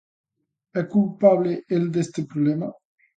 ¿É 0.79 0.81
culpable 0.95 1.51
el 1.75 1.83
deste 1.93 2.21
problema? 2.31 2.67